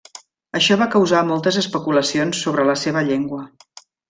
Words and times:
Això 0.59 0.77
va 0.81 0.87
causar 0.95 1.21
moltes 1.31 1.59
especulacions 1.63 2.41
sobre 2.47 2.67
la 2.71 2.79
seva 2.87 3.05
llengua. 3.11 3.47